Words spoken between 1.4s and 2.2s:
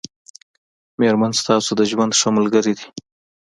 ستاسو د ژوند